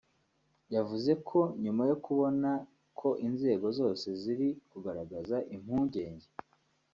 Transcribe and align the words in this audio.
yavuze 0.75 1.11
ko 1.27 1.39
nyuma 1.63 1.83
yo 1.89 1.97
kubona 2.05 2.49
ko 2.99 3.09
inzego 3.27 3.67
zose 3.79 4.07
ziri 4.21 4.49
kugaragaza 4.71 5.37
impungenge 5.55 6.27